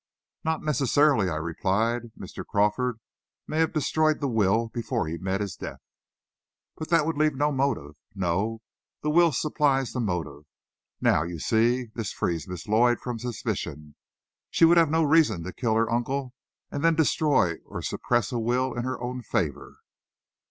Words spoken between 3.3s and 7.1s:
may have destroyed the will before he met his death." "But that